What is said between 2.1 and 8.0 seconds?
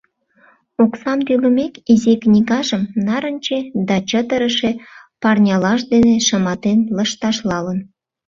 книгажым нарынче да чытырыше парнялаж дене шыматен лышташлалын.